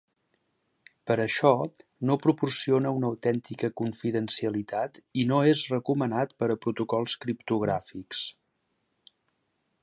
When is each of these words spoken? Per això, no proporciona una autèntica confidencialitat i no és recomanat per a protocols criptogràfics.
Per 1.09 1.17
això, 1.25 1.49
no 2.09 2.15
proporciona 2.23 2.93
una 2.99 3.11
autèntica 3.13 3.69
confidencialitat 3.81 4.97
i 5.25 5.27
no 5.33 5.43
és 5.51 5.63
recomanat 5.75 6.35
per 6.41 6.51
a 6.55 6.57
protocols 6.65 7.17
criptogràfics. 7.27 8.25